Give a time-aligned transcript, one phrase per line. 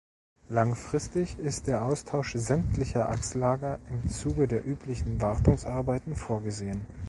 [0.49, 6.87] Langfristig ist der Austausch sämtlicher Achslager im Zuge der üblichen Wartungsarbeiten vorgesehen.